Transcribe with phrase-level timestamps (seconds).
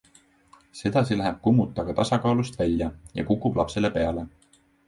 [0.79, 4.29] Sedasi läheb kummut aga tasakaalust välja ja kukub lapsele peale.